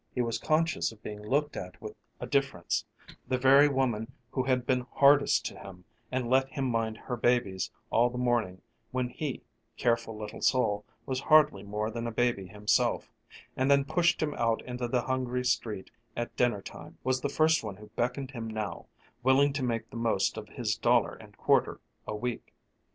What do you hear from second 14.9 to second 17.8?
hungry street at dinner time, was the first one